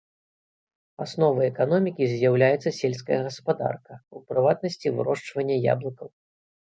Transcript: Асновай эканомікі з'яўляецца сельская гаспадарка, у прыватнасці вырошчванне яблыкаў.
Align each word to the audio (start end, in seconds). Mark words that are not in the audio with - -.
Асновай 1.03 1.47
эканомікі 1.53 2.07
з'яўляецца 2.13 2.69
сельская 2.79 3.19
гаспадарка, 3.27 3.93
у 4.17 4.23
прыватнасці 4.31 4.93
вырошчванне 5.01 5.59
яблыкаў. 5.75 6.09